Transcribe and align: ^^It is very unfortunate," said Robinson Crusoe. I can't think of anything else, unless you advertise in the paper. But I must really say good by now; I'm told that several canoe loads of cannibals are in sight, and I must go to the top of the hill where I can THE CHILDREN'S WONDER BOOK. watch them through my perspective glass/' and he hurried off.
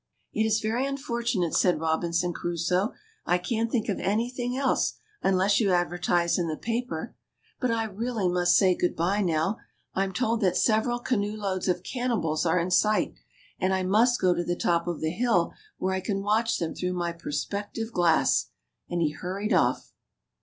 ^^It 0.35 0.47
is 0.47 0.61
very 0.61 0.87
unfortunate," 0.87 1.53
said 1.53 1.79
Robinson 1.79 2.33
Crusoe. 2.33 2.93
I 3.27 3.37
can't 3.37 3.71
think 3.71 3.87
of 3.87 3.99
anything 3.99 4.57
else, 4.57 4.95
unless 5.21 5.59
you 5.59 5.71
advertise 5.73 6.39
in 6.39 6.47
the 6.47 6.57
paper. 6.57 7.15
But 7.59 7.69
I 7.69 7.85
must 7.85 7.99
really 7.99 8.45
say 8.47 8.73
good 8.75 8.95
by 8.95 9.21
now; 9.21 9.57
I'm 9.93 10.11
told 10.11 10.41
that 10.41 10.57
several 10.57 10.97
canoe 10.97 11.35
loads 11.37 11.67
of 11.67 11.83
cannibals 11.83 12.47
are 12.47 12.59
in 12.59 12.71
sight, 12.71 13.13
and 13.59 13.75
I 13.75 13.83
must 13.83 14.19
go 14.19 14.33
to 14.33 14.43
the 14.43 14.55
top 14.55 14.87
of 14.87 15.01
the 15.01 15.11
hill 15.11 15.53
where 15.77 15.93
I 15.93 15.99
can 15.99 16.17
THE 16.17 16.23
CHILDREN'S 16.23 16.23
WONDER 16.25 16.29
BOOK. 16.29 16.47
watch 16.47 16.57
them 16.57 16.73
through 16.73 16.93
my 16.97 17.11
perspective 17.11 17.91
glass/' 17.93 18.47
and 18.89 19.03
he 19.03 19.11
hurried 19.11 19.53
off. 19.53 19.93